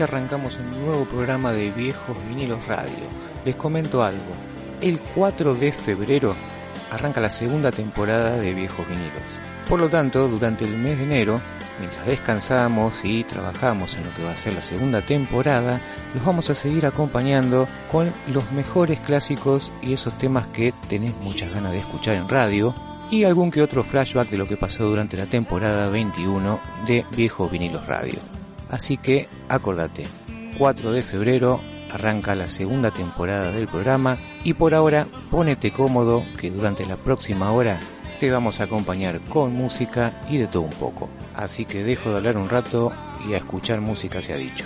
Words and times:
Arrancamos 0.00 0.56
un 0.56 0.84
nuevo 0.84 1.04
programa 1.04 1.52
de 1.52 1.70
Viejos 1.70 2.16
Vinilos 2.26 2.66
Radio. 2.66 3.04
Les 3.44 3.54
comento 3.54 4.02
algo. 4.02 4.32
El 4.80 4.98
4 4.98 5.54
de 5.54 5.72
febrero 5.72 6.34
arranca 6.90 7.20
la 7.20 7.28
segunda 7.28 7.70
temporada 7.70 8.36
de 8.36 8.54
Viejos 8.54 8.88
Vinilos. 8.88 9.22
Por 9.68 9.78
lo 9.78 9.90
tanto, 9.90 10.26
durante 10.26 10.64
el 10.64 10.78
mes 10.78 10.96
de 10.96 11.04
enero, 11.04 11.40
mientras 11.78 12.06
descansamos 12.06 13.04
y 13.04 13.24
trabajamos 13.24 13.94
en 13.94 14.04
lo 14.04 14.14
que 14.14 14.24
va 14.24 14.32
a 14.32 14.36
ser 14.36 14.54
la 14.54 14.62
segunda 14.62 15.02
temporada, 15.02 15.82
los 16.14 16.24
vamos 16.24 16.48
a 16.48 16.54
seguir 16.54 16.86
acompañando 16.86 17.68
con 17.92 18.10
los 18.28 18.50
mejores 18.52 19.00
clásicos 19.00 19.70
y 19.82 19.92
esos 19.92 20.16
temas 20.16 20.46
que 20.46 20.72
tenés 20.88 21.14
muchas 21.18 21.52
ganas 21.52 21.72
de 21.72 21.80
escuchar 21.80 22.16
en 22.16 22.28
radio 22.28 22.74
y 23.10 23.24
algún 23.24 23.50
que 23.50 23.60
otro 23.60 23.84
flashback 23.84 24.30
de 24.30 24.38
lo 24.38 24.48
que 24.48 24.56
pasó 24.56 24.84
durante 24.88 25.18
la 25.18 25.26
temporada 25.26 25.88
21 25.88 26.58
de 26.86 27.04
Viejos 27.14 27.50
Vinilos 27.50 27.86
Radio. 27.86 28.39
Así 28.70 28.96
que 28.96 29.28
acordate, 29.48 30.06
4 30.58 30.92
de 30.92 31.02
febrero 31.02 31.60
arranca 31.90 32.34
la 32.34 32.48
segunda 32.48 32.90
temporada 32.90 33.50
del 33.50 33.68
programa 33.68 34.16
y 34.44 34.54
por 34.54 34.74
ahora 34.74 35.06
ponete 35.30 35.72
cómodo 35.72 36.24
que 36.38 36.50
durante 36.50 36.84
la 36.86 36.96
próxima 36.96 37.50
hora 37.50 37.80
te 38.20 38.30
vamos 38.30 38.60
a 38.60 38.64
acompañar 38.64 39.20
con 39.22 39.54
música 39.54 40.22
y 40.28 40.38
de 40.38 40.46
todo 40.46 40.62
un 40.62 40.70
poco. 40.70 41.08
Así 41.34 41.64
que 41.64 41.82
dejo 41.82 42.10
de 42.10 42.16
hablar 42.16 42.36
un 42.36 42.48
rato 42.48 42.92
y 43.26 43.34
a 43.34 43.38
escuchar 43.38 43.80
música 43.80 44.20
se 44.22 44.34
ha 44.34 44.36
dicho. 44.36 44.64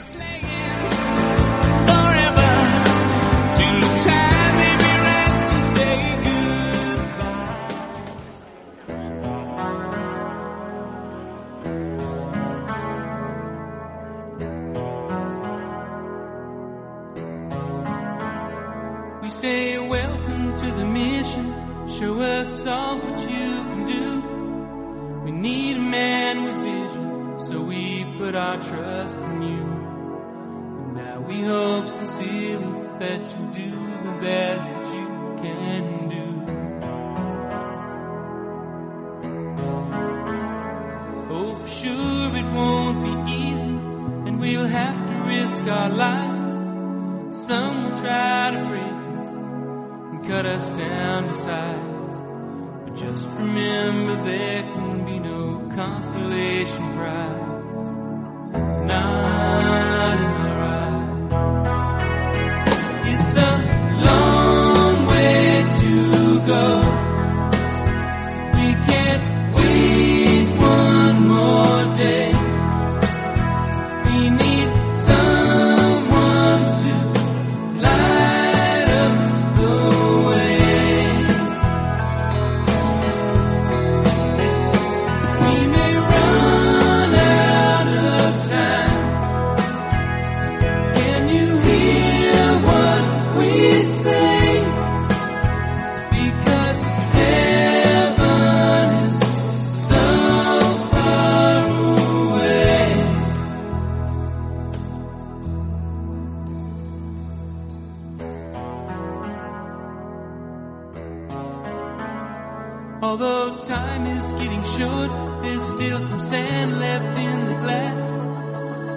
Sand 116.25 116.81
left 116.81 117.19
in 117.19 117.47
the 117.47 117.55
glass. 117.65 118.11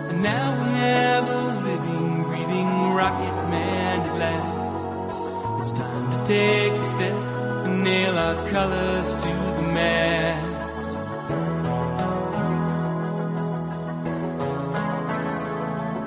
And 0.10 0.24
now 0.24 0.48
we 0.64 0.72
have 0.80 1.26
a 1.28 1.44
living, 1.68 2.24
breathing 2.24 2.70
rocket 3.00 3.38
man 3.50 4.00
at 4.08 4.18
last. 4.24 5.60
It's 5.60 5.72
time 5.74 6.06
to 6.14 6.18
take 6.26 6.72
a 6.72 6.84
step 6.84 7.18
and 7.66 7.84
nail 7.84 8.18
our 8.18 8.48
colors 8.48 9.14
to 9.14 9.34
the 9.58 9.66
mast. 9.78 10.90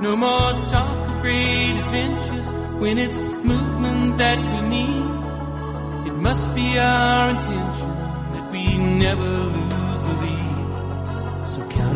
No 0.02 0.16
more 0.16 0.52
talk 0.72 0.96
of 1.08 1.20
great 1.20 1.74
adventures 1.84 2.48
when 2.80 2.96
it's 2.96 3.18
movement 3.18 4.16
that 4.16 4.38
we 4.38 4.60
need. 4.76 6.08
It 6.08 6.16
must 6.28 6.54
be 6.54 6.78
our 6.78 7.30
intention 7.30 7.90
that 8.32 8.50
we 8.50 8.78
never 8.78 9.28
lose 9.28 9.59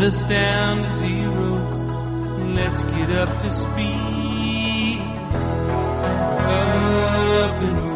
us 0.04 0.22
down 0.24 0.82
to 0.82 0.90
zero 0.98 1.74
let's 2.54 2.84
get 2.84 3.10
up 3.10 3.28
to 3.40 3.50
speed. 3.50 5.00
Up 7.40 7.62
and 7.62 7.93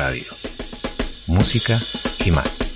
Radio. 0.00 0.24
Música 1.26 1.78
y 2.24 2.30
más. 2.30 2.69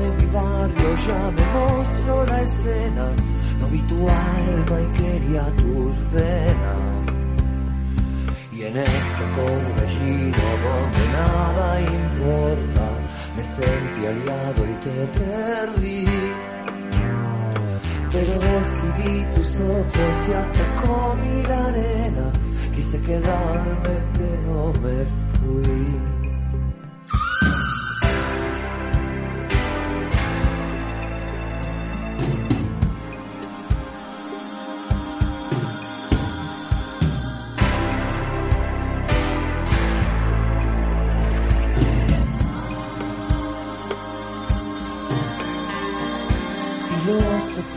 de 0.00 0.10
mi 0.18 0.26
barrio 0.32 0.96
ya 1.06 1.30
me 1.30 1.46
mostró 1.46 2.26
la 2.26 2.42
escena. 2.42 3.06
No 3.60 3.66
vi 3.68 3.80
tu 3.82 4.08
alma 4.08 4.76
y 4.80 4.88
quería 5.00 5.44
tus 5.56 6.10
venas. 6.12 7.06
Y 8.52 8.62
en 8.62 8.76
este 8.76 9.24
corbellino 9.38 10.46
donde 10.64 11.04
nada 11.18 11.80
importa, 11.80 12.88
me 13.36 13.44
sentí 13.44 14.06
aliado 14.06 14.66
y 14.66 14.74
te 14.84 15.06
perdí. 15.18 16.06
Pero 18.12 18.32
recibí 18.40 19.24
tus 19.34 19.60
ojos 19.60 20.28
y 20.28 20.32
hasta 20.32 20.74
comí 20.82 21.42
la 21.48 21.66
arena. 21.66 22.32
Quise 22.74 23.00
quedarme, 23.02 23.94
pero 24.14 24.72
me 24.82 25.06
fui. 25.32 26.19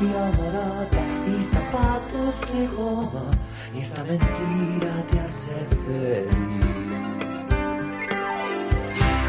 copia 0.04 0.32
barata 0.38 1.06
y 1.28 1.44
zapatos 1.44 2.42
de 2.52 2.68
goma 2.68 3.24
y 3.74 3.80
esta 3.80 4.04
mentira 4.04 4.94
te 5.10 5.20
hace 5.20 5.66
feliz. 5.86 6.66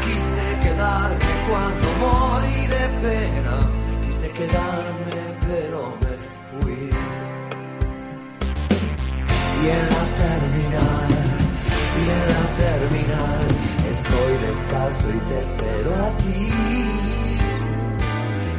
Quise 0.03 0.59
quedarme 0.63 1.33
cuando 1.47 1.85
morí 2.03 2.67
de 2.67 2.85
pena, 3.07 3.71
quise 4.05 4.31
quedarme 4.31 5.21
pero 5.47 5.93
me 6.01 6.13
fui. 6.47 6.89
Y 9.63 9.67
en 9.67 9.89
la 9.89 10.05
terminal, 10.23 11.09
y 11.97 12.09
en 12.15 12.23
la 12.33 12.45
terminal, 12.63 13.47
estoy 13.93 14.47
descalzo 14.47 15.09
y 15.09 15.19
te 15.29 15.41
espero 15.41 15.95
a 15.95 16.17
ti. 16.17 16.55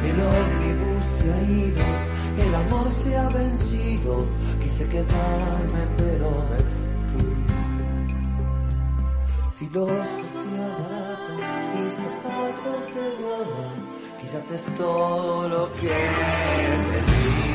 El 0.03 0.21
se 1.07 1.33
ha 1.33 1.41
ido, 1.41 1.85
el 2.37 2.55
amor 2.55 2.91
se 2.91 3.17
ha 3.17 3.29
vencido, 3.29 4.25
quise 4.61 4.87
quedarme 4.87 5.87
pero 5.97 6.29
me 6.49 6.57
fui. 7.07 7.35
Filosofía 9.59 10.67
barata 10.79 11.35
y 11.73 11.89
zapatos 11.89 12.81
de 12.95 13.07
goma, 13.23 13.67
quizás 14.19 14.51
es 14.51 14.65
todo 14.77 15.49
lo 15.49 15.73
que. 15.75 17.46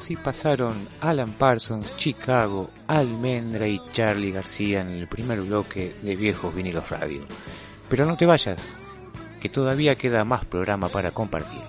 Así 0.00 0.16
pasaron 0.16 0.74
Alan 1.02 1.32
Parsons, 1.32 1.94
Chicago, 1.98 2.70
Almendra 2.86 3.68
y 3.68 3.78
Charlie 3.92 4.32
García 4.32 4.80
en 4.80 4.88
el 4.88 5.06
primer 5.06 5.42
bloque 5.42 5.94
de 6.00 6.16
Viejos 6.16 6.54
Vinilos 6.54 6.88
Radio. 6.88 7.26
Pero 7.90 8.06
no 8.06 8.16
te 8.16 8.24
vayas, 8.24 8.72
que 9.42 9.50
todavía 9.50 9.96
queda 9.96 10.24
más 10.24 10.46
programa 10.46 10.88
para 10.88 11.10
compartir. 11.10 11.60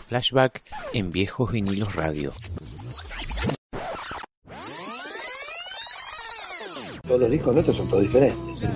Flashback 0.00 0.62
en 0.92 1.10
viejos 1.12 1.52
vinilos 1.52 1.94
radio. 1.94 2.32
Todos 7.06 7.20
los 7.20 7.30
discos 7.30 7.54
nuestros 7.54 7.76
son 7.76 7.88
todos 7.88 8.02
diferentes. 8.02 8.68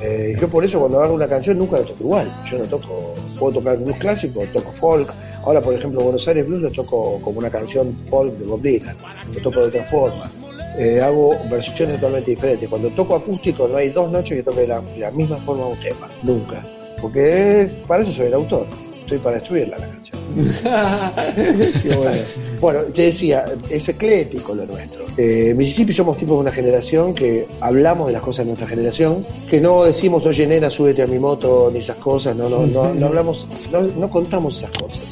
Eh, 0.00 0.36
yo 0.40 0.48
por 0.48 0.64
eso 0.64 0.78
cuando 0.78 1.02
hago 1.02 1.14
una 1.14 1.26
canción 1.26 1.58
nunca 1.58 1.76
la 1.76 1.84
toco 1.84 2.04
igual. 2.04 2.32
Yo 2.50 2.58
no 2.58 2.64
toco, 2.66 3.14
puedo 3.38 3.54
tocar 3.54 3.76
blues 3.78 3.98
clásico, 3.98 4.44
toco 4.52 4.70
folk. 4.72 5.12
Ahora 5.44 5.60
por 5.60 5.74
ejemplo 5.74 6.00
Buenos 6.00 6.26
Aires 6.28 6.46
Blues 6.46 6.62
lo 6.62 6.70
toco 6.70 7.20
como 7.20 7.38
una 7.40 7.50
canción 7.50 7.94
folk 8.08 8.32
de 8.38 8.46
Bob 8.46 8.62
Dylan, 8.62 8.96
lo 9.34 9.40
toco 9.40 9.60
de 9.60 9.66
otra 9.66 9.84
forma. 9.84 10.30
Eh, 10.78 11.00
hago 11.00 11.36
versiones 11.50 11.96
totalmente 11.96 12.30
diferentes. 12.30 12.68
Cuando 12.68 12.88
toco 12.90 13.16
acústico 13.16 13.68
no 13.68 13.76
hay 13.76 13.90
dos 13.90 14.10
noches 14.10 14.36
que 14.36 14.42
toque 14.42 14.62
de 14.62 14.68
la, 14.68 15.10
misma 15.10 15.36
forma 15.38 15.66
un 15.66 15.80
tema, 15.80 16.08
nunca. 16.22 16.64
Porque 17.00 17.70
para 17.86 18.02
eso 18.02 18.12
soy 18.12 18.26
el 18.26 18.34
autor, 18.34 18.66
estoy 19.04 19.18
para 19.18 19.36
destruirla 19.36 19.78
la 19.78 19.86
canción. 19.86 20.20
bueno. 22.60 22.80
te 22.94 23.02
decía, 23.02 23.44
es 23.68 23.88
eclético 23.88 24.54
lo 24.54 24.66
nuestro. 24.66 25.04
Eh, 25.16 25.54
Mississippi 25.56 25.94
somos 25.94 26.16
tipo 26.16 26.34
de 26.34 26.40
una 26.40 26.52
generación 26.52 27.14
que 27.14 27.46
hablamos 27.60 28.08
de 28.08 28.14
las 28.14 28.22
cosas 28.22 28.44
de 28.44 28.50
nuestra 28.50 28.66
generación, 28.66 29.24
que 29.48 29.60
no 29.60 29.84
decimos, 29.84 30.26
oye 30.26 30.46
nena, 30.46 30.70
súbete 30.70 31.02
a 31.02 31.06
mi 31.06 31.18
moto, 31.18 31.70
ni 31.72 31.80
esas 31.80 31.98
cosas, 31.98 32.34
no, 32.34 32.48
no, 32.48 32.66
no, 32.66 32.94
no 32.94 33.06
hablamos, 33.06 33.46
no, 33.70 34.10
contamos 34.10 34.58
esas 34.58 34.76
cosas. 34.76 35.04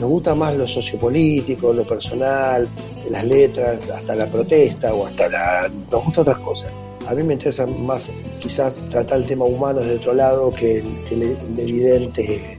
Nos 0.00 0.10
gusta 0.10 0.34
más 0.34 0.56
lo 0.56 0.66
sociopolítico, 0.66 1.72
lo 1.72 1.84
personal, 1.84 2.68
las 3.08 3.24
letras, 3.24 3.78
hasta 3.88 4.14
la 4.14 4.26
protesta 4.26 4.92
o 4.92 5.06
hasta 5.06 5.28
la... 5.28 5.70
Nos 5.90 6.04
gusta 6.04 6.20
otras 6.20 6.38
cosas. 6.38 6.70
A 7.08 7.14
mí 7.14 7.22
me 7.22 7.34
interesa 7.34 7.66
más 7.66 8.08
quizás 8.40 8.76
tratar 8.90 9.18
el 9.18 9.26
tema 9.26 9.44
humano 9.44 9.80
de 9.80 9.94
otro 9.94 10.12
lado 10.12 10.52
que 10.52 10.82
el, 11.10 11.36
evidente 11.56 12.55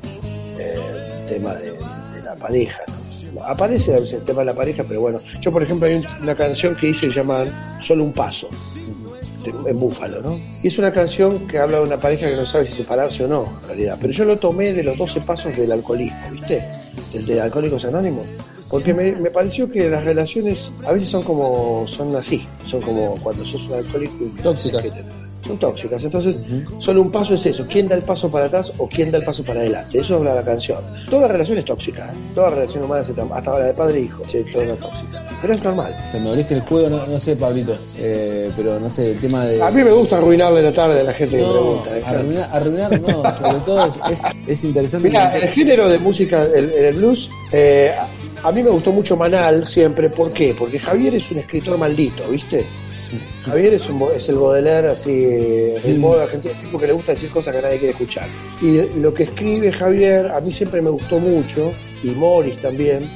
tema 1.27 1.53
de, 1.55 1.73
pareja. 2.39 2.81
Aparece 3.45 3.93
a 3.93 3.95
veces 3.95 4.13
el 4.13 4.23
tema 4.23 4.39
de 4.39 4.45
la 4.47 4.53
pareja, 4.53 4.83
pero 4.87 5.01
bueno, 5.01 5.19
yo 5.41 5.51
por 5.51 5.63
ejemplo 5.63 5.87
hay 5.87 6.03
una 6.21 6.35
canción 6.35 6.75
que 6.75 6.87
dice 6.87 7.09
llaman 7.09 7.49
Solo 7.81 8.03
un 8.03 8.13
paso 8.13 8.49
en 9.45 9.79
Búfalo, 9.79 10.21
¿no? 10.21 10.39
Y 10.61 10.67
es 10.67 10.77
una 10.77 10.91
canción 10.91 11.47
que 11.47 11.57
habla 11.57 11.77
de 11.77 11.83
una 11.83 11.99
pareja 11.99 12.27
que 12.27 12.35
no 12.35 12.45
sabe 12.45 12.65
si 12.65 12.73
separarse 12.73 13.23
o 13.23 13.27
no, 13.27 13.59
en 13.61 13.67
realidad. 13.67 13.97
Pero 14.01 14.13
yo 14.13 14.25
lo 14.25 14.37
tomé 14.37 14.73
de 14.73 14.83
los 14.83 14.97
12 14.97 15.21
pasos 15.21 15.55
del 15.55 15.71
alcoholismo, 15.71 16.17
¿viste? 16.31 16.63
El 17.13 17.25
de 17.25 17.41
Alcohólicos 17.41 17.85
Anónimos. 17.85 18.27
Porque 18.69 18.93
me, 18.93 19.13
me, 19.13 19.31
pareció 19.31 19.71
que 19.71 19.89
las 19.89 20.03
relaciones 20.03 20.71
a 20.85 20.91
veces 20.91 21.09
son 21.09 21.23
como, 21.23 21.87
son 21.87 22.13
así, 22.15 22.45
son 22.69 22.81
como 22.81 23.15
cuando 23.23 23.45
sos 23.45 23.61
un 23.69 23.75
alcohólico. 23.75 24.25
Tóxicas 24.43 24.83
son 25.45 25.57
tóxicas. 25.57 26.03
Entonces, 26.03 26.35
solo 26.79 27.01
un 27.01 27.11
paso 27.11 27.35
es 27.35 27.45
eso. 27.45 27.65
¿Quién 27.69 27.87
da 27.87 27.95
el 27.95 28.01
paso 28.01 28.29
para 28.29 28.45
atrás 28.45 28.71
o 28.77 28.87
quién 28.87 29.11
da 29.11 29.17
el 29.17 29.23
paso 29.23 29.43
para 29.43 29.61
adelante? 29.61 29.99
Eso 29.99 30.17
habla 30.17 30.35
la 30.35 30.43
canción. 30.43 30.79
Toda 31.09 31.27
relación 31.27 31.57
es 31.57 31.65
tóxica. 31.65 32.05
¿eh? 32.05 32.17
Toda 32.33 32.49
relación 32.49 32.83
humana, 32.83 33.01
hasta 33.01 33.51
la 33.51 33.59
de 33.59 33.73
padre 33.73 33.97
e 33.97 34.01
hijo, 34.01 34.23
sí, 34.27 34.43
toda 34.51 34.65
es 34.65 34.79
tóxica. 34.79 35.23
Pero 35.41 35.53
es 35.53 35.63
normal. 35.63 35.95
Se 36.11 36.19
me 36.19 36.29
abriste 36.29 36.55
el 36.55 36.61
juego, 36.61 36.89
no, 36.89 37.19
sé, 37.19 37.35
Pablito. 37.35 37.75
Eh, 37.97 38.51
pero 38.55 38.79
no 38.79 38.89
sé, 38.89 39.11
el 39.11 39.19
tema 39.19 39.45
de. 39.45 39.61
A 39.61 39.69
mí 39.69 39.83
me 39.83 39.91
gusta 39.91 40.17
arruinarle 40.17 40.61
la 40.63 40.73
tarde 40.73 41.01
a 41.01 41.03
la 41.03 41.13
gente 41.13 41.37
que 41.37 41.43
pregunta. 41.43 41.97
¿eh? 41.97 42.03
Arruinar, 42.05 42.49
arruinar, 42.51 43.01
no. 43.01 43.33
Sobre 43.35 43.59
todo 43.59 43.85
es, 43.85 44.19
es, 44.47 44.63
interesante. 44.63 45.09
Mira, 45.09 45.37
el 45.37 45.49
género 45.49 45.87
de 45.87 45.99
música, 45.99 46.43
el, 46.43 46.71
el 46.71 46.95
blues, 46.95 47.29
eh, 47.51 47.93
a 48.43 48.51
mí 48.51 48.63
me 48.63 48.69
gustó 48.69 48.91
mucho 48.91 49.15
Manal 49.15 49.65
siempre. 49.67 50.09
¿Por 50.09 50.33
qué? 50.33 50.55
Porque 50.57 50.79
Javier 50.79 51.15
es 51.15 51.29
un 51.31 51.37
escritor 51.39 51.77
maldito, 51.77 52.23
¿viste? 52.29 52.65
Javier 53.47 53.75
es, 53.75 53.87
un, 53.89 54.03
es 54.13 54.27
el 54.27 54.35
Baudelaire 54.35 54.89
así, 54.89 55.23
el 55.83 55.99
modo 55.99 56.21
argentino, 56.21 56.53
porque 56.71 56.87
le 56.87 56.93
gusta 56.93 57.13
decir 57.13 57.29
cosas 57.29 57.55
que 57.55 57.61
nadie 57.61 57.77
quiere 57.77 57.91
escuchar. 57.91 58.27
Y 58.61 58.81
lo 58.99 59.13
que 59.13 59.23
escribe 59.23 59.71
Javier 59.71 60.27
a 60.27 60.41
mí 60.41 60.51
siempre 60.51 60.81
me 60.81 60.89
gustó 60.89 61.17
mucho, 61.17 61.71
y 62.03 62.09
Morris 62.09 62.61
también, 62.61 63.09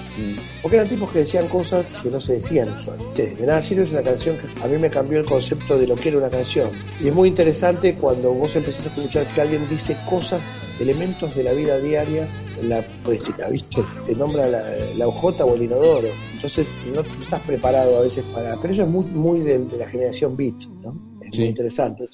porque 0.61 0.77
eran 0.77 0.89
tipos 0.89 1.11
que 1.11 1.19
decían 1.19 1.47
cosas 1.47 1.85
que 2.01 2.09
no 2.09 2.19
se 2.19 2.33
decían 2.33 2.67
usualmente. 2.69 3.35
De 3.35 3.45
nada 3.45 3.61
sirve 3.61 3.83
es 3.83 3.91
una 3.91 4.01
canción 4.01 4.37
que 4.37 4.63
a 4.63 4.67
mí 4.67 4.77
me 4.77 4.89
cambió 4.89 5.19
el 5.19 5.25
concepto 5.25 5.77
de 5.77 5.85
lo 5.85 5.95
que 5.95 6.09
era 6.09 6.17
una 6.17 6.29
canción. 6.29 6.69
Y 6.99 7.09
es 7.09 7.13
muy 7.13 7.29
interesante 7.29 7.95
cuando 7.95 8.33
vos 8.33 8.55
empezás 8.55 8.85
a 8.87 8.89
escuchar 8.89 9.25
que 9.35 9.41
alguien 9.41 9.67
dice 9.69 9.95
cosas, 10.09 10.41
elementos 10.79 11.35
de 11.35 11.43
la 11.43 11.51
vida 11.51 11.77
diaria 11.77 12.27
en 12.59 12.69
la 12.69 12.81
poesía, 13.03 13.47
¿viste? 13.51 13.83
Te 14.07 14.15
nombra 14.15 14.47
la, 14.47 14.63
la 14.97 15.07
hojota 15.07 15.45
o 15.45 15.55
el 15.55 15.63
inodoro. 15.63 16.07
Entonces 16.43 16.67
no, 16.91 17.01
estás 17.01 17.41
preparado 17.41 17.99
a 17.99 18.01
veces 18.01 18.25
para... 18.33 18.57
Pero 18.59 18.73
eso 18.73 18.81
es 18.81 18.89
muy, 18.89 19.05
muy 19.05 19.39
de, 19.41 19.59
la 19.77 19.87
generación 19.87 20.35
beat, 20.35 20.55
¿no? 20.81 20.91
Es 21.23 21.37
muy 21.37 21.47
interesante. 21.47 22.05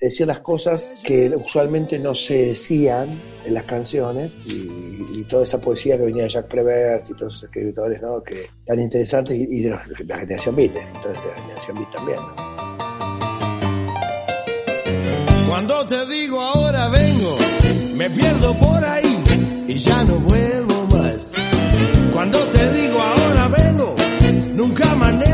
decir 0.00 0.26
las 0.28 0.38
cosas 0.38 1.02
que 1.04 1.28
usualmente 1.34 1.98
no 1.98 2.14
se 2.14 2.46
decían 2.46 3.08
en 3.44 3.54
las 3.54 3.64
canciones 3.64 4.30
y, 4.46 4.78
toda 5.28 5.44
esa 5.44 5.60
poesía 5.60 5.96
que 5.96 6.04
venía 6.06 6.24
de 6.24 6.30
Jacques 6.30 6.50
Prévert 6.50 7.08
y 7.08 7.14
todos 7.14 7.34
esos 7.34 7.44
escritores 7.44 8.02
¿no? 8.02 8.20
que 8.20 8.46
tan 8.66 8.80
interesantes 8.80 9.38
y, 9.38 9.60
de, 9.60 9.70
la 9.70 9.78
generación 10.18 10.56
beat, 10.56 10.74
entonces 10.74 11.22
de 11.22 11.28
la 11.28 11.36
generación 11.36 11.76
beat 11.76 11.92
también. 11.92 12.18
Cuando 15.48 15.86
te 15.86 16.06
digo 16.06 16.40
ahora 16.40 16.88
vengo, 16.88 17.36
me 17.94 18.10
pierdo 18.10 18.54
por 18.54 18.84
ahí 18.84 19.64
y 19.68 19.74
ya 19.74 20.02
no 20.02 20.16
vuelvo 20.16 20.86
más. 20.86 21.32
Cuando 22.12 22.38
te 22.48 22.72
digo 22.72 22.99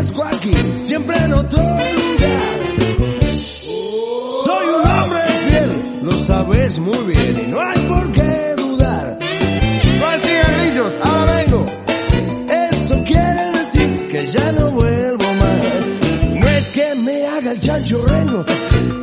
amanezco 0.07 0.25
aquí, 0.25 0.53
siempre 0.85 1.17
en 1.17 1.33
otro 1.33 1.59
lugar. 1.59 2.59
Soy 4.45 4.67
un 4.67 4.91
hombre 4.91 5.21
fiel, 5.49 6.01
lo 6.03 6.19
sabes 6.19 6.79
muy 6.79 7.15
bien 7.15 7.45
y 7.45 7.51
no 7.51 7.61
hay 7.61 7.79
por 7.81 8.13
qué 8.13 8.55
dudar. 8.57 9.19
No 9.99 10.07
hay 10.07 10.21
cigarrillos, 10.21 10.99
ahora 11.03 11.37
vengo. 11.37 11.67
Eso 12.49 13.05
quiere 13.05 13.53
decir 13.53 14.09
que 14.09 14.27
ya 14.27 14.53
no 14.53 14.71
vuelvo 14.71 15.35
más. 15.35 16.41
No 16.41 16.49
es 16.49 16.69
que 16.71 16.95
me 16.97 17.27
haga 17.27 17.53
el 17.53 17.61
chancho 17.61 18.05
rengo, 18.05 18.45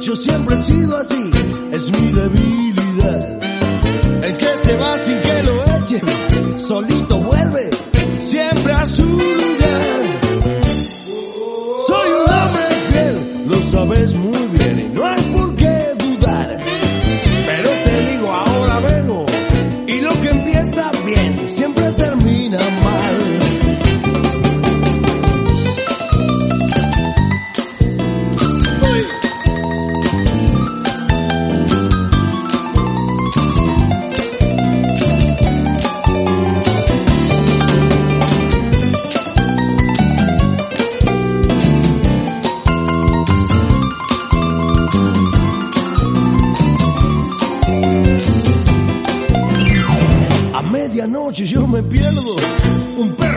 yo 0.01 0.15
siempre 0.15 0.55
he 0.55 0.57
sido 0.57 0.97
así, 0.97 1.31
es 1.71 1.91
mi 1.91 2.11
debilidad. 2.11 3.43
El 4.23 4.37
que 4.37 4.57
se 4.57 4.77
va 4.77 4.97
sin 4.99 5.19
que 5.19 5.43
lo 5.43 5.65
echen, 5.77 6.59
solito 6.59 7.19
vuelve 7.19 7.69
siempre 8.21 8.73
a 8.73 8.85
su 8.85 9.03
lugar. 9.05 9.62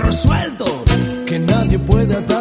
Un 0.07 0.11
perro 0.11 0.13
suelto 0.13 0.85
que 1.27 1.39
nadie 1.39 1.79
puede 1.79 2.15
atar. 2.15 2.36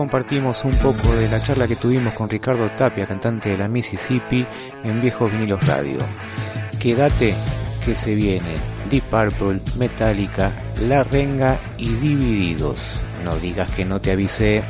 Compartimos 0.00 0.64
un 0.64 0.72
poco 0.76 1.14
de 1.14 1.28
la 1.28 1.42
charla 1.42 1.68
que 1.68 1.76
tuvimos 1.76 2.14
con 2.14 2.30
Ricardo 2.30 2.70
Tapia, 2.70 3.06
cantante 3.06 3.50
de 3.50 3.58
la 3.58 3.68
Mississippi, 3.68 4.46
en 4.82 5.02
Viejos 5.02 5.30
Vinilos 5.30 5.62
Radio. 5.66 5.98
Quédate 6.78 7.34
que 7.84 7.94
se 7.94 8.14
viene 8.14 8.56
Deep 8.88 9.04
Purple, 9.10 9.60
Metallica, 9.76 10.52
La 10.80 11.04
Renga 11.04 11.58
y 11.76 11.90
Divididos. 11.96 12.98
No 13.22 13.36
digas 13.36 13.70
que 13.72 13.84
no 13.84 14.00
te 14.00 14.12
avisé. 14.12 14.64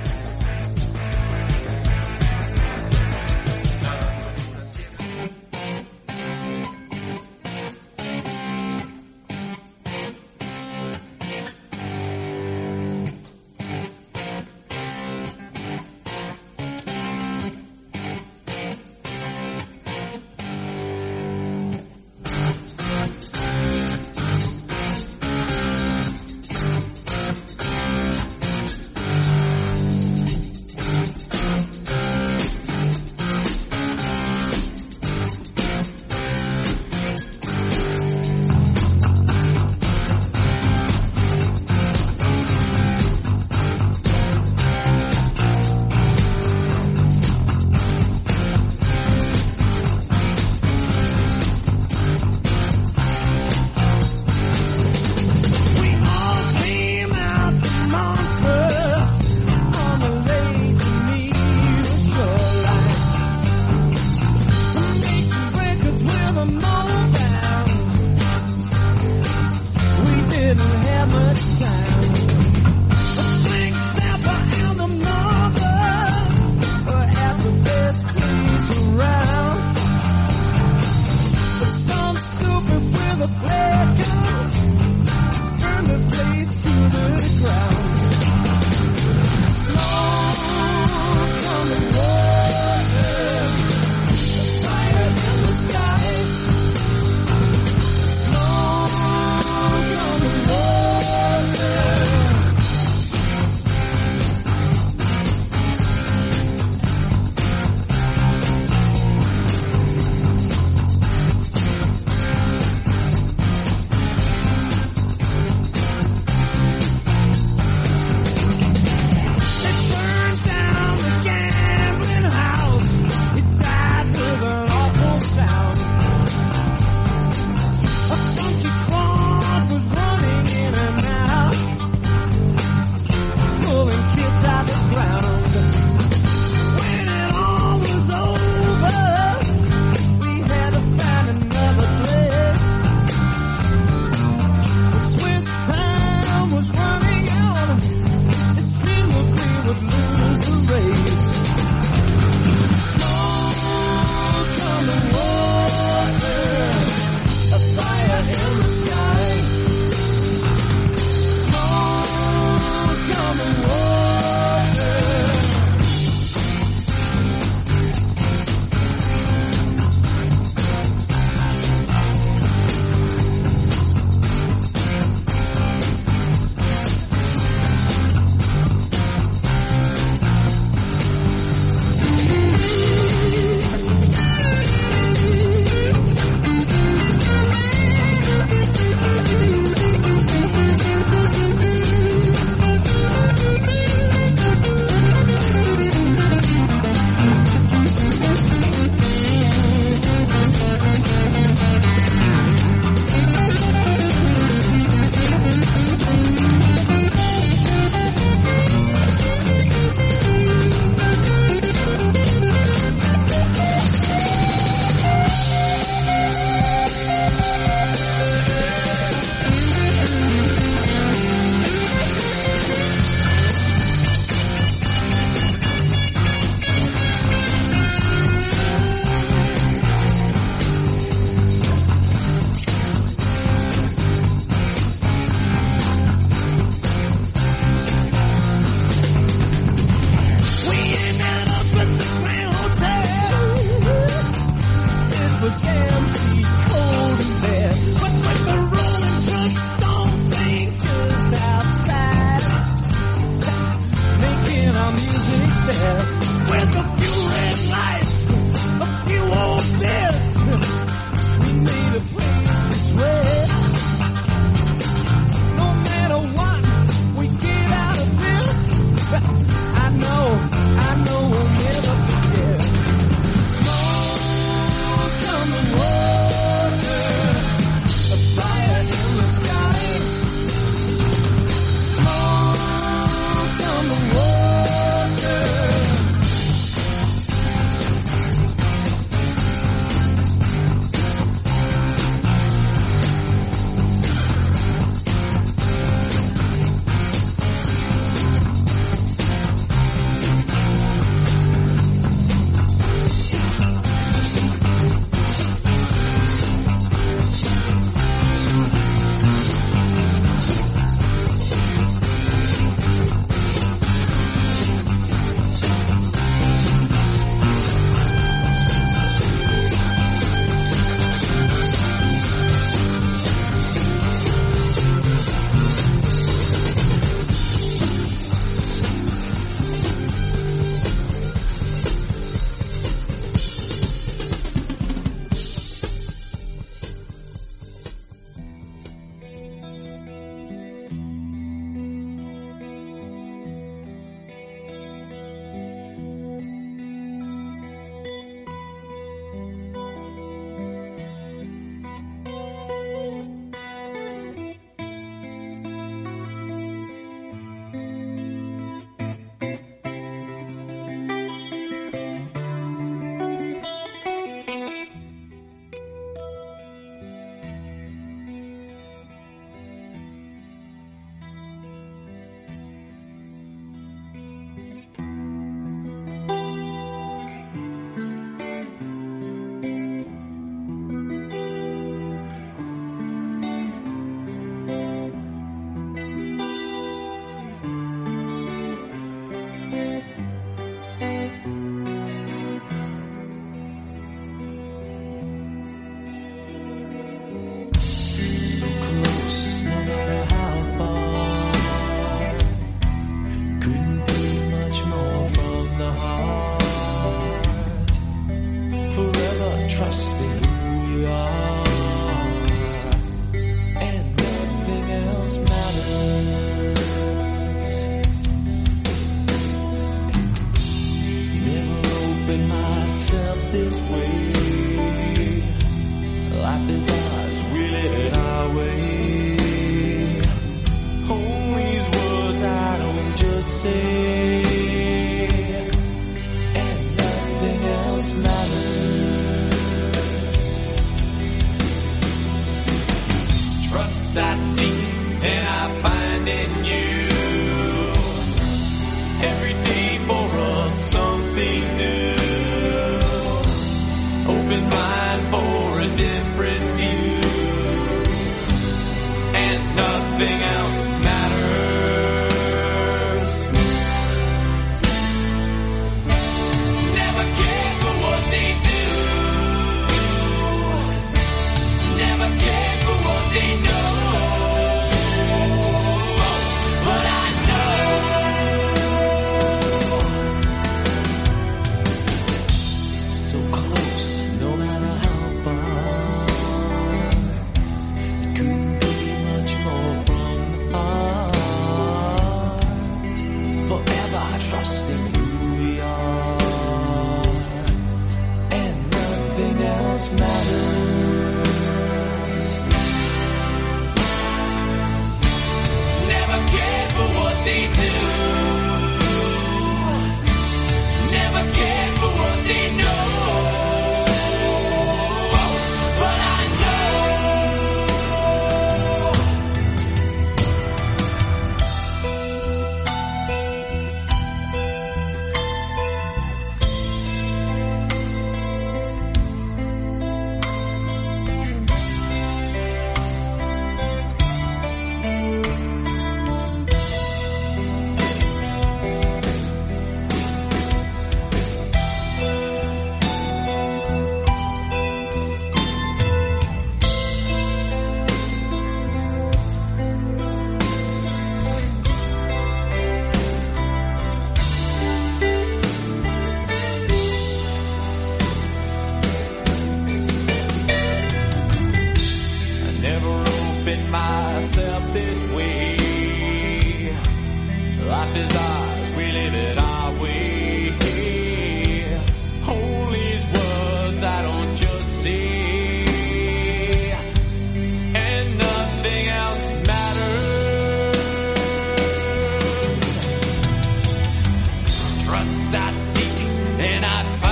best 585.50 585.54
I 585.54 585.72
seek, 585.98 586.60
and 586.60 586.84
I 586.84 587.02
find. 587.02 587.29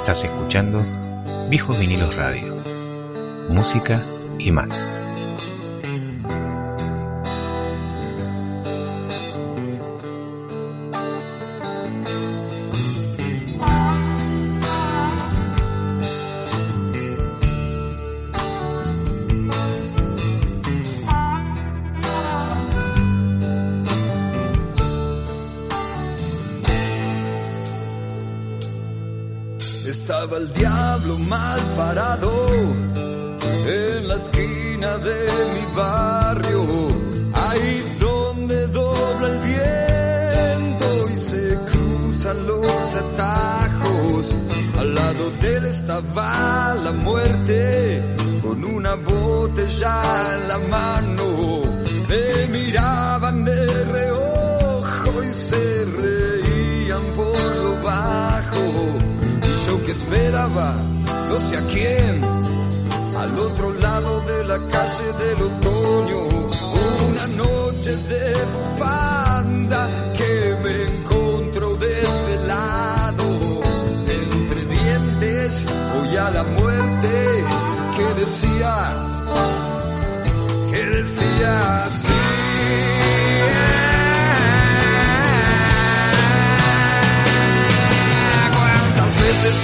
Estás 0.00 0.24
escuchando 0.24 0.82
Viejos 1.50 1.78
Vinilos 1.78 2.16
Radio. 2.16 2.56
Música 3.50 4.02
y 4.38 4.50
más. 4.50 4.99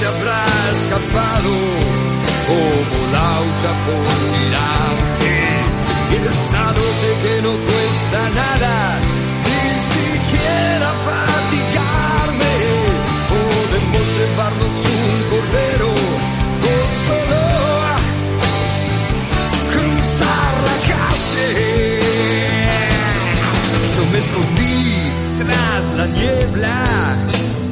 habrá 0.06 0.44
escapado 0.78 1.52
como 2.48 3.12
laucha 3.12 3.70
fundirá 3.84 4.76
el 6.16 6.24
estado 6.24 6.82
de 7.02 7.10
que 7.22 7.42
no 7.42 7.52
cuesta 7.68 8.20
nada 8.30 9.00
ni 9.46 9.64
siquiera 9.92 10.88
fatigarme 11.08 12.54
podemos 13.32 14.06
llevarnos 14.16 14.76
un 14.94 15.18
cordero 15.30 15.90
con 16.64 16.88
solo 17.06 17.42
cruzar 19.72 20.52
la 20.68 20.76
calle. 20.90 21.82
Yo 23.96 24.02
me 24.12 24.18
escondí 24.18 24.78
tras 25.40 25.84
la 25.98 26.06
niebla 26.06 26.78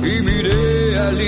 y 0.03 0.23
miré 0.23 0.99
al 0.99 1.21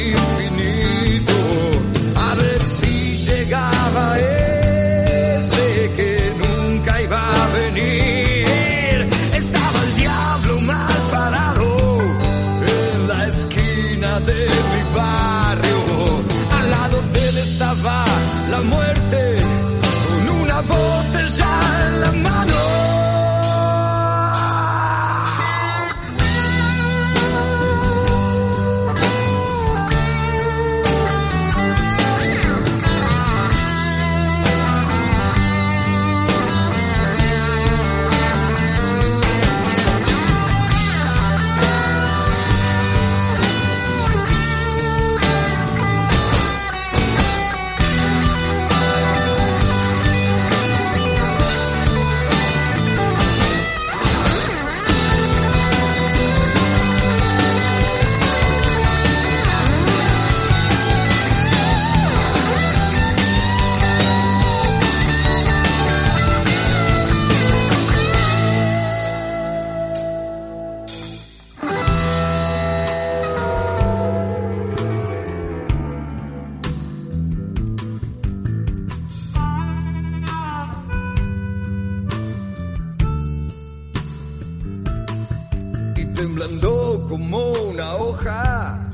temblando 86.17 87.07
como 87.09 87.39
una 87.71 87.95
hoja. 87.97 88.89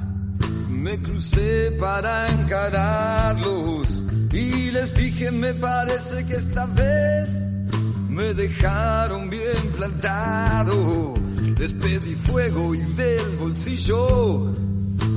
Me 0.68 1.01
crucé 1.01 1.70
para 1.79 2.29
encararlos 2.29 4.03
y 4.33 4.70
les 4.73 4.95
dije 4.95 5.31
me 5.31 5.55
parece 5.55 6.27
que 6.27 6.35
esta 6.35 6.66
vez 6.66 7.31
me 8.09 8.35
dejaron 8.35 9.31
bien 9.31 9.73
plantado. 9.77 11.14
Les 11.59 11.73
pedí 11.75 12.14
fuego 12.27 12.75
y 12.75 12.81
del 12.81 13.37
bolsillo 13.39 14.53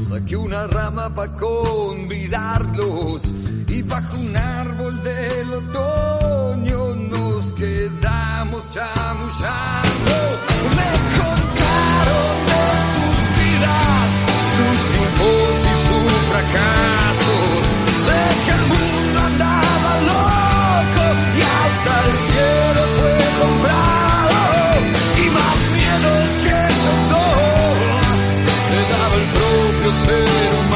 saqué 0.07 0.37
una 0.37 0.67
rama 0.67 1.13
para 1.13 1.33
convidarlos 1.33 3.33
y 3.67 3.81
bajo 3.81 4.17
un 4.17 4.37
árbol 4.37 5.03
del 5.03 5.53
otoño 5.53 6.95
nos 6.95 7.53
quedamos 7.53 8.73
chamullando. 8.73 9.85
De 11.95 12.63
sus 12.93 13.17
vidas, 13.39 14.09
sus 14.57 14.77
tiempos 14.91 15.53
y 15.63 15.75
sus 15.87 16.11
fracasos, 16.29 17.61
de 18.07 18.21
que 18.43 18.51
el 18.51 18.63
mundo 18.73 19.17
andaba 19.29 19.91
loco 20.11 21.03
y 21.37 21.41
hasta 21.41 21.93
el 22.05 22.13
cielo 22.27 22.81
fue 22.97 23.15
comprado, 23.41 24.39
y 25.17 25.25
más 25.37 25.59
miedo 25.77 26.11
que 26.45 26.59
sus 26.81 26.99
dos, 27.13 28.15
le 28.71 28.81
daba 28.93 29.15
el 29.15 29.27
propio 29.35 29.89
ser 30.05 30.49
humano. 30.59 30.74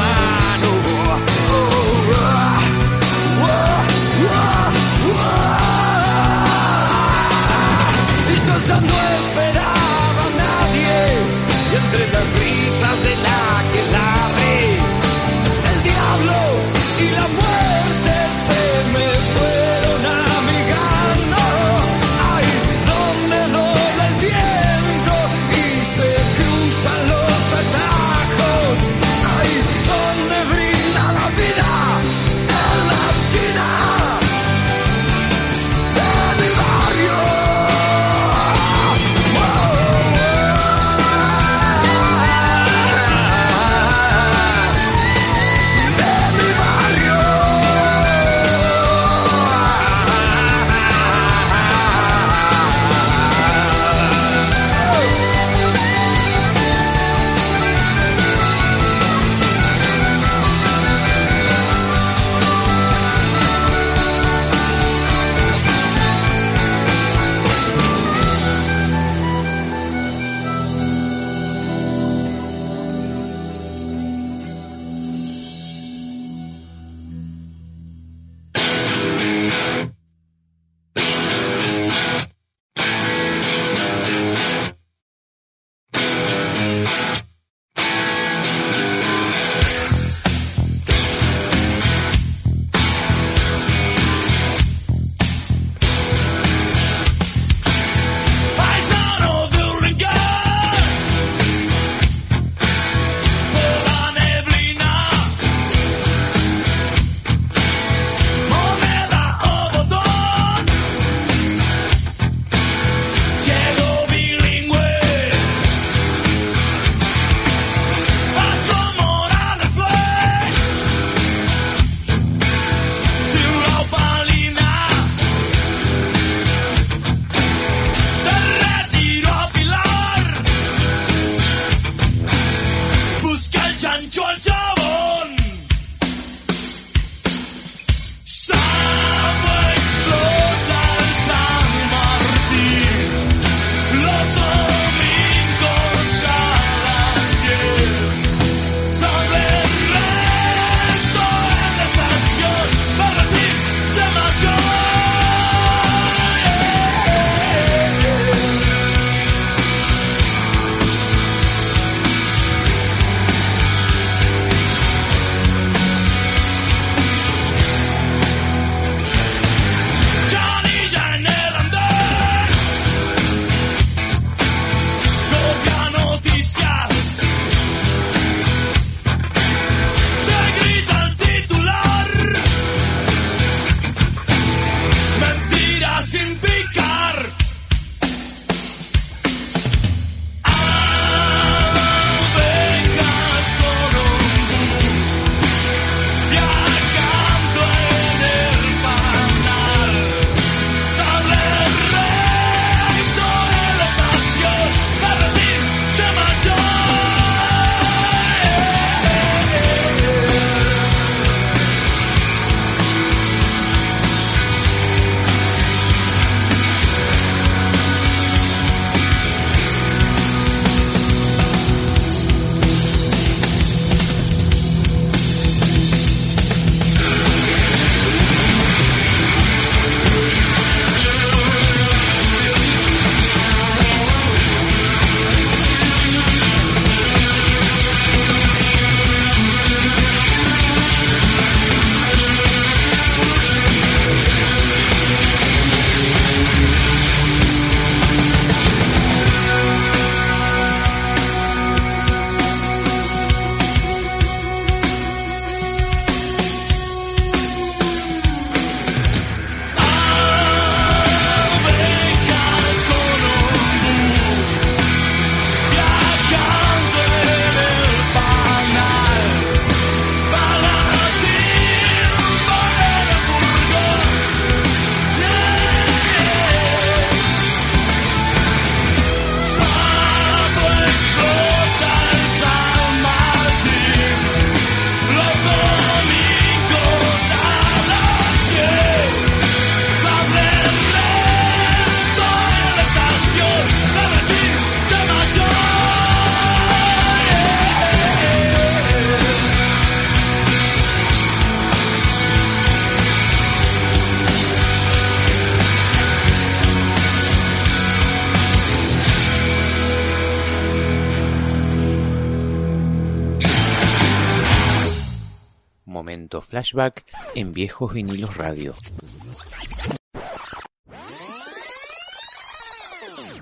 Flashback 316.50 317.04
en 317.36 317.52
Viejos 317.52 317.94
Vinilos 317.94 318.36
Radio. 318.36 318.74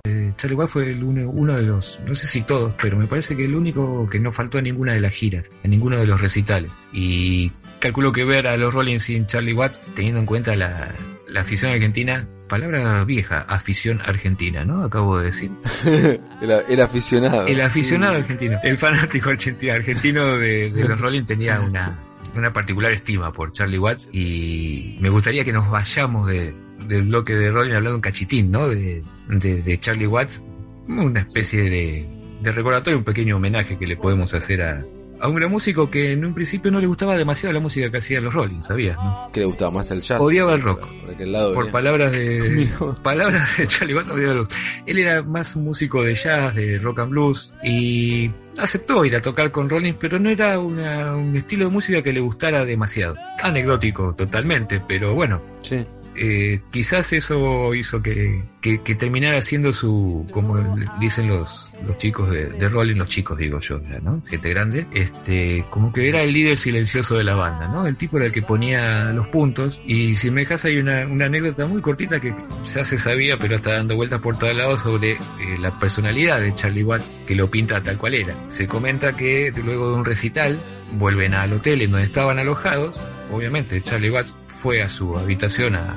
Eh, 0.05 0.33
Charlie 0.37 0.55
Watts 0.55 0.73
fue 0.73 0.91
el 0.91 1.03
uno, 1.03 1.31
uno 1.31 1.55
de 1.57 1.63
los, 1.63 2.01
no 2.07 2.15
sé 2.15 2.27
si 2.27 2.43
todos, 2.43 2.75
pero 2.81 2.99
me 2.99 3.07
parece 3.07 3.35
que 3.35 3.47
el 3.47 3.55
único 3.55 4.07
que 4.09 4.21
no 4.21 4.31
faltó 4.31 4.59
en 4.59 4.65
ninguna 4.65 4.93
de 4.93 5.01
las 5.01 5.15
giras, 5.15 5.51
en 5.63 5.71
ninguno 5.71 5.97
de 5.97 6.07
los 6.07 6.21
recitales. 6.21 6.71
Y 6.93 7.51
calculo 7.81 8.13
que 8.13 8.25
ver 8.25 8.47
a 8.47 8.59
los 8.59 8.75
Rolling 8.75 8.99
sin 8.99 9.27
Charlie 9.27 9.55
Watts, 9.55 9.81
teniendo 9.95 10.21
en 10.21 10.27
cuenta 10.27 10.55
la, 10.55 10.95
la 11.27 11.41
afición 11.41 11.73
argentina, 11.73 12.29
palabra 12.47 13.05
vieja, 13.05 13.41
afición 13.49 14.03
argentina, 14.05 14.67
¿no? 14.67 14.85
Acabo 14.85 15.19
de 15.19 15.27
decir. 15.27 15.51
el, 16.43 16.51
el, 16.69 16.81
aficionado. 16.83 17.47
El 17.47 17.63
aficionado 17.63 18.17
argentino. 18.17 18.59
El 18.63 18.77
fanático 18.77 19.31
argentino 19.31 20.37
de, 20.37 20.71
de 20.71 20.89
los 20.89 21.01
Rolling 21.01 21.25
tenía 21.25 21.61
una, 21.61 21.99
una 22.35 22.53
particular 22.53 22.93
estima 22.93 23.33
por 23.33 23.53
Charlie 23.53 23.79
Watts 23.79 24.09
y 24.13 24.97
me 25.01 25.09
gustaría 25.09 25.45
que 25.45 25.53
nos 25.53 25.71
vayamos 25.71 26.27
de, 26.29 26.55
del 26.87 27.03
bloque 27.03 27.35
de 27.35 27.51
Rolling 27.51 27.75
hablando 27.75 27.97
un 27.97 28.01
cachitín, 28.01 28.51
¿no? 28.51 28.69
De, 28.69 29.03
de, 29.29 29.63
de 29.63 29.81
Charlie 29.81 30.07
Watts, 30.07 30.43
una 30.87 31.21
especie 31.21 31.69
de, 31.69 32.09
de 32.43 32.53
recordatorio, 32.53 32.99
un 32.99 33.05
pequeño 33.05 33.37
homenaje 33.37 33.79
que 33.79 33.87
le 33.87 33.97
podemos 33.97 34.35
hacer 34.35 34.63
a, 34.63 34.85
a 35.21 35.29
un 35.29 35.35
gran 35.35 35.51
músico 35.51 35.91
que 35.91 36.13
en 36.13 36.25
un 36.25 36.35
principio 36.35 36.71
no 36.71 36.81
le 36.81 36.87
gustaba 36.87 37.17
demasiado 37.17 37.53
la 37.53 37.61
música 37.61 37.91
que 37.91 37.99
hacían 37.99 38.25
los 38.25 38.35
Rolling, 38.35 38.63
¿sabías? 38.63 38.97
No? 38.97 39.31
Que 39.33 39.41
le 39.41 39.47
gustaba 39.47 39.71
más 39.71 39.91
el 39.91 40.03
jazz. 40.03 40.21
Odiaba 40.21 40.55
el 40.55 40.63
rock. 40.63 40.81
Por, 40.81 41.11
aquel 41.11 41.33
lado 41.33 41.55
por 41.55 41.71
palabras 41.71 42.13
de 42.13 42.69
palabras 43.03 43.57
de 43.57 43.67
Charlie 43.67 43.95
Watts 43.95 44.11
odiaba 44.11 44.33
el 44.33 44.39
rock. 44.39 44.53
Él 44.87 44.99
era 44.99 45.23
más 45.23 45.57
un 45.57 45.65
músico 45.65 46.03
de 46.03 46.15
jazz, 46.15 46.55
de 46.55 46.79
rock 46.79 47.01
and 47.01 47.11
blues 47.11 47.53
y 47.63 48.31
aceptó 48.59 49.05
ir 49.05 49.17
a 49.17 49.23
tocar 49.23 49.51
con 49.51 49.69
Rolling, 49.69 49.95
pero 49.95 50.19
no 50.19 50.31
era 50.31 50.59
una, 50.59 51.15
un 51.15 51.37
estilo 51.37 51.67
de 51.67 51.71
música 51.71 52.03
que 52.03 52.13
le 52.13 52.21
gustara 52.21 52.65
demasiado. 52.65 53.17
Anecdótico 53.43 54.15
totalmente, 54.15 54.83
pero 54.87 55.15
bueno. 55.15 55.41
Sí. 55.63 55.87
Eh, 56.21 56.61
quizás 56.73 57.13
eso 57.13 57.73
hizo 57.75 58.03
que, 58.03 58.43
que, 58.61 58.83
que, 58.83 58.97
terminara 58.97 59.41
siendo 59.41 59.73
su, 59.73 60.27
como 60.33 60.59
dicen 60.99 61.29
los, 61.29 61.71
los 61.87 61.97
chicos 61.97 62.31
de, 62.31 62.47
de 62.47 62.69
Rolling, 62.69 62.97
los 62.97 63.07
chicos 63.07 63.39
digo 63.39 63.61
yo, 63.61 63.79
¿no? 64.03 64.21
Gente 64.27 64.49
grande, 64.51 64.89
este, 64.93 65.65
como 65.71 65.93
que 65.93 66.09
era 66.09 66.23
el 66.25 66.33
líder 66.33 66.59
silencioso 66.59 67.17
de 67.17 67.23
la 67.23 67.37
banda, 67.37 67.69
¿no? 67.69 67.87
El 67.87 67.95
tipo 67.97 68.17
era 68.17 68.27
el 68.27 68.33
que 68.33 68.43
ponía 68.43 69.13
los 69.13 69.29
puntos 69.29 69.81
y 69.87 70.17
si 70.17 70.33
me 70.33 70.41
dejas 70.41 70.65
hay 70.65 70.79
una, 70.79 71.07
una 71.07 71.27
anécdota 71.27 71.67
muy 71.67 71.81
cortita 71.81 72.19
que 72.19 72.35
ya 72.75 72.85
se 72.85 72.99
sabía 72.99 73.39
pero 73.39 73.57
está 73.57 73.75
dando 73.75 73.95
vueltas 73.95 74.21
por 74.21 74.37
todos 74.37 74.57
lados 74.57 74.81
sobre 74.81 75.13
eh, 75.13 75.19
la 75.61 75.79
personalidad 75.79 76.41
de 76.41 76.53
Charlie 76.53 76.83
Watts 76.83 77.13
que 77.29 77.37
lo 77.37 77.49
pinta 77.49 77.81
tal 77.81 77.97
cual 77.97 78.15
era. 78.15 78.35
Se 78.49 78.67
comenta 78.67 79.13
que 79.17 79.53
luego 79.65 79.91
de 79.91 79.97
un 79.99 80.05
recital 80.05 80.59
vuelven 80.95 81.35
al 81.35 81.53
hotel 81.53 81.83
en 81.83 81.93
donde 81.93 82.07
estaban 82.07 82.41
alojados, 82.41 82.99
obviamente 83.31 83.81
Charlie 83.83 84.11
Watts 84.11 84.35
fue 84.63 84.83
a 84.83 84.89
su 84.89 85.17
habitación 85.17 85.77
a 85.77 85.97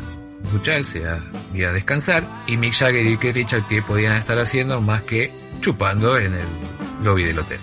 ducharse 0.52 1.08
a, 1.08 1.24
y 1.54 1.64
a 1.64 1.72
descansar 1.72 2.24
y 2.48 2.58
Mick 2.58 2.74
Jagger 2.74 3.06
y 3.06 3.18
Keith 3.18 3.36
Richard 3.36 3.68
que 3.68 3.82
podían 3.82 4.16
estar 4.16 4.38
haciendo 4.40 4.82
más 4.82 5.04
que 5.04 5.32
chupando 5.62 6.18
en 6.18 6.34
el 6.34 6.48
lobby 7.04 7.24
del 7.24 7.40
hotel. 7.40 7.60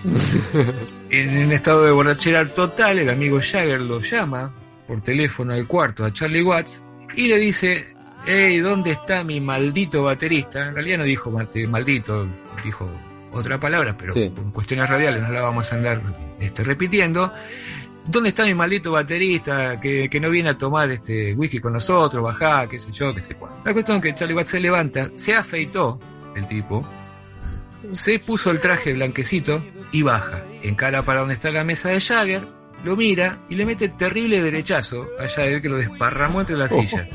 en 1.10 1.46
un 1.46 1.52
estado 1.52 1.84
de 1.84 1.92
borrachera 1.92 2.46
total, 2.52 2.98
el 2.98 3.10
amigo 3.10 3.40
Jagger 3.40 3.80
lo 3.80 4.00
llama 4.00 4.52
por 4.86 5.00
teléfono 5.02 5.52
al 5.52 5.66
cuarto 5.66 6.04
a 6.04 6.12
Charlie 6.12 6.42
Watts 6.42 6.82
y 7.16 7.28
le 7.28 7.38
dice, 7.38 7.94
hey, 8.26 8.58
¿dónde 8.58 8.92
está 8.92 9.24
mi 9.24 9.40
maldito 9.40 10.04
baterista? 10.04 10.68
En 10.68 10.74
realidad 10.74 10.98
no 10.98 11.04
dijo 11.04 11.30
maldito, 11.30 12.26
dijo 12.64 12.88
otra 13.32 13.58
palabra, 13.60 13.96
pero 13.96 14.12
sí. 14.12 14.32
por 14.34 14.52
cuestiones 14.52 14.88
radiales 14.88 15.22
no 15.22 15.30
la 15.30 15.42
vamos 15.42 15.72
a 15.72 15.76
andar 15.76 16.02
este, 16.40 16.64
repitiendo. 16.64 17.32
¿Dónde 18.08 18.30
está 18.30 18.46
mi 18.46 18.54
maldito 18.54 18.92
baterista 18.92 19.78
que, 19.78 20.08
que, 20.08 20.18
no 20.18 20.30
viene 20.30 20.48
a 20.48 20.56
tomar 20.56 20.90
este 20.90 21.34
whisky 21.34 21.60
con 21.60 21.74
nosotros, 21.74 22.22
bajá, 22.22 22.66
qué 22.66 22.78
sé 22.78 22.90
yo, 22.90 23.14
qué 23.14 23.20
sé 23.20 23.34
cuál? 23.34 23.52
La 23.66 23.74
cuestión 23.74 23.98
es 23.98 24.02
que 24.02 24.14
Charlie 24.14 24.34
Watts 24.34 24.50
se 24.50 24.60
levanta, 24.60 25.10
se 25.16 25.34
afeitó 25.34 26.00
el 26.34 26.48
tipo, 26.48 26.88
se 27.92 28.18
puso 28.18 28.50
el 28.50 28.60
traje 28.60 28.94
blanquecito 28.94 29.62
y 29.92 30.00
baja, 30.00 30.42
encara 30.62 31.02
para 31.02 31.20
donde 31.20 31.34
está 31.34 31.50
la 31.50 31.64
mesa 31.64 31.90
de 31.90 32.00
Jagger, 32.00 32.48
lo 32.82 32.96
mira 32.96 33.40
y 33.50 33.56
le 33.56 33.66
mete 33.66 33.90
terrible 33.90 34.40
derechazo 34.40 35.06
a 35.20 35.28
Jagger 35.28 35.60
que 35.60 35.68
lo 35.68 35.76
desparramó 35.76 36.40
entre 36.40 36.56
las 36.56 36.72
sillas. 36.72 37.08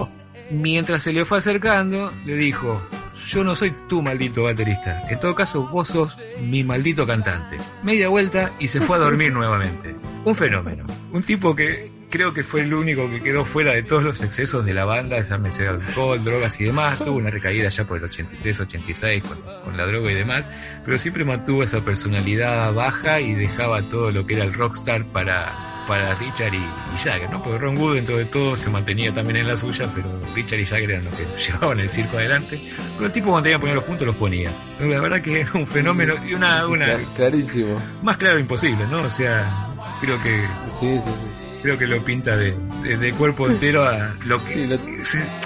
Mientras 0.52 1.02
se 1.02 1.12
le 1.12 1.26
fue 1.26 1.40
acercando, 1.40 2.12
le 2.24 2.36
dijo, 2.36 2.84
yo 3.28 3.44
no 3.44 3.56
soy 3.56 3.72
tu 3.88 4.02
maldito 4.02 4.44
baterista. 4.44 5.04
En 5.10 5.20
todo 5.20 5.36
caso, 5.36 5.68
vos 5.68 5.88
sos 5.88 6.18
mi 6.42 6.64
maldito 6.64 7.06
cantante. 7.08 7.58
Media 7.84 8.10
vuelta 8.10 8.52
y 8.60 8.68
se 8.68 8.82
fue 8.82 8.98
a 8.98 9.00
dormir 9.00 9.32
nuevamente. 9.34 9.96
Un 10.26 10.36
fenómeno. 10.36 10.86
Un 11.12 11.24
tipo 11.24 11.56
que 11.56 11.92
creo 12.14 12.32
que 12.32 12.44
fue 12.44 12.62
el 12.62 12.76
único 12.76 13.10
que 13.10 13.24
quedó 13.24 13.44
fuera 13.44 13.74
de 13.74 13.82
todos 13.82 14.04
los 14.04 14.22
excesos 14.22 14.64
de 14.64 14.72
la 14.76 14.86
banda, 14.86 15.20
llámese 15.24 15.68
alcohol, 15.68 16.24
drogas 16.24 16.62
y 16.62 16.66
demás. 16.66 17.00
Tuvo 17.00 17.18
una 17.18 17.32
recaída 17.32 17.70
ya 17.70 17.86
por 17.86 17.98
el 17.98 18.04
83, 18.04 18.60
86 18.60 19.24
con, 19.24 19.42
con 19.42 19.76
la 19.76 19.88
droga 19.88 20.12
y 20.12 20.14
demás. 20.14 20.48
Pero 20.86 21.00
siempre 21.00 21.26
mantuvo 21.26 21.64
esa 21.64 21.82
personalidad 21.82 22.72
baja 22.72 23.20
y 23.20 23.34
dejaba 23.34 23.82
todo 23.82 24.12
lo 24.12 24.28
que 24.28 24.36
era 24.36 24.44
el 24.44 24.54
rockstar 24.54 25.06
para 25.06 25.72
para 25.88 26.14
Richard 26.16 26.54
y, 26.54 26.58
y, 26.58 26.98
Jagger, 27.04 27.30
¿no? 27.30 27.44
Porque 27.44 27.58
Ron 27.58 27.78
Wood 27.78 27.96
dentro 27.96 28.18
de 28.18 28.24
todo 28.26 28.56
se 28.56 28.70
mantenía 28.70 29.14
también 29.14 29.38
en 29.38 29.48
la 29.50 29.58
suya, 29.58 29.90
pero 29.94 30.08
Richard 30.34 30.60
y 30.60 30.66
Jagger 30.66 30.92
eran 30.92 31.06
los 31.06 31.14
que 31.16 31.26
llevaban 31.52 31.80
el 31.80 31.90
circo 31.90 32.18
adelante. 32.18 32.62
Pero 32.94 33.08
el 33.08 33.12
tipo 33.12 33.32
cuando 33.32 33.44
tenía 33.44 33.58
que 33.58 33.62
poner 33.62 33.76
los 33.76 33.86
puntos 33.86 34.06
los 34.06 34.16
ponía. 34.18 34.52
La 34.80 35.02
verdad 35.02 35.20
que 35.20 35.42
es 35.42 35.54
un 35.56 35.66
fenómeno 35.66 36.14
y 36.24 36.36
una, 36.36 36.68
una 36.68 36.96
clarísimo. 37.16 37.82
Más 38.04 38.18
claro 38.18 38.40
imposible, 38.40 38.86
¿no? 38.86 39.02
O 39.02 39.10
sea, 39.10 39.74
creo 40.00 40.22
que 40.22 40.48
sí, 40.70 41.00
sí, 41.00 41.10
sí. 41.10 41.43
Creo 41.64 41.78
que 41.78 41.88
lo 41.88 42.04
pinta 42.04 42.36
de, 42.36 42.54
de, 42.84 42.98
de 42.98 43.14
cuerpo 43.14 43.48
entero 43.48 43.84
a 43.84 44.14
lo 44.26 44.44
que 44.44 44.52
sí, 44.52 44.68
lo... 44.68 44.78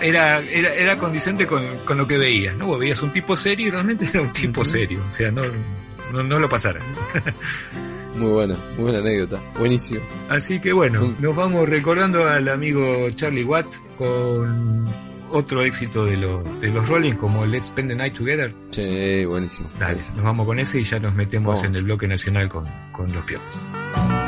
era, 0.01 0.39
era, 0.39 0.73
era 0.73 0.97
condicente 0.97 1.45
con, 1.45 1.77
con, 1.85 1.97
lo 1.97 2.07
que 2.07 2.17
veías, 2.17 2.57
¿no? 2.57 2.65
Vos 2.65 2.79
veías 2.79 3.01
un 3.03 3.13
tipo 3.13 3.37
serio 3.37 3.67
y 3.67 3.69
realmente 3.69 4.05
era 4.05 4.21
un 4.23 4.33
tipo 4.33 4.61
uh 4.61 4.63
-huh. 4.63 4.67
serio. 4.67 4.99
O 5.07 5.11
sea, 5.11 5.29
no, 5.29 5.43
no, 6.11 6.23
no 6.23 6.39
lo 6.39 6.49
pasaras. 6.49 6.83
Muy 8.15 8.31
buena, 8.31 8.55
muy 8.75 8.85
buena 8.85 8.97
anécdota. 8.97 9.39
Buenísimo. 9.59 10.01
Así 10.27 10.59
que 10.59 10.73
bueno, 10.73 11.13
nos 11.19 11.35
vamos 11.35 11.69
recordando 11.69 12.27
al 12.27 12.49
amigo 12.49 13.11
Charlie 13.11 13.43
Watts 13.43 13.79
con 13.95 14.87
otro 15.29 15.61
éxito 15.61 16.05
de, 16.05 16.17
lo, 16.17 16.41
de 16.59 16.69
los 16.69 16.87
Rolling 16.87 17.13
como 17.13 17.45
Let's 17.45 17.67
Spend 17.67 17.89
the 17.89 17.95
Night 17.95 18.15
Together. 18.15 18.53
Sí, 18.71 19.23
buenísimo. 19.25 19.69
Dale, 19.79 19.99
nos 20.15 20.23
vamos 20.23 20.47
con 20.47 20.57
ese 20.59 20.79
y 20.79 20.83
ya 20.83 20.99
nos 20.99 21.13
metemos 21.13 21.55
vamos. 21.55 21.69
en 21.69 21.75
el 21.75 21.83
bloque 21.83 22.07
nacional 22.07 22.49
con, 22.49 22.65
con 22.91 23.13
los 23.13 23.23
piojos. 23.23 24.26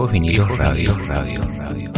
Viejos 0.00 0.12
vinilos 0.12 0.56
radio, 0.56 0.96
radio, 1.06 1.40
radio. 1.58 1.92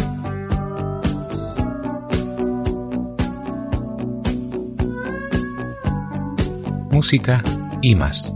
Música 6.90 7.44
y 7.80 7.94
más. 7.94 8.32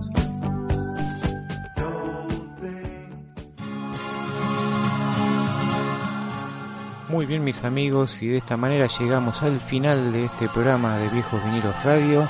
Muy 7.09 7.27
bien 7.27 7.43
mis 7.43 7.65
amigos 7.65 8.23
y 8.23 8.29
de 8.29 8.37
esta 8.37 8.57
manera 8.57 8.87
llegamos 8.87 9.43
al 9.43 9.61
final 9.61 10.13
de 10.13 10.27
este 10.27 10.49
programa 10.49 10.97
de 10.99 11.09
Viejos 11.09 11.45
Vinilos 11.45 11.75
Radio 11.83 12.29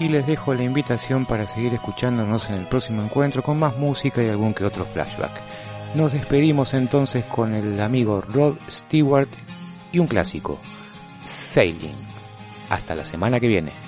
y 0.00 0.08
les 0.08 0.26
dejo 0.26 0.54
la 0.54 0.64
invitación 0.64 1.24
para 1.24 1.46
seguir 1.46 1.74
escuchándonos 1.74 2.48
en 2.48 2.56
el 2.56 2.66
próximo 2.66 3.00
encuentro 3.00 3.44
con 3.44 3.60
más 3.60 3.76
música 3.76 4.24
y 4.24 4.28
algún 4.28 4.54
que 4.54 4.64
otro 4.64 4.84
flashback. 4.86 5.30
Nos 5.94 6.12
despedimos 6.12 6.74
entonces 6.74 7.24
con 7.24 7.54
el 7.54 7.80
amigo 7.80 8.20
Rod 8.20 8.56
Stewart 8.68 9.28
y 9.90 9.98
un 9.98 10.06
clásico, 10.06 10.58
Sailing. 11.26 11.96
Hasta 12.68 12.94
la 12.94 13.04
semana 13.04 13.40
que 13.40 13.48
viene. 13.48 13.87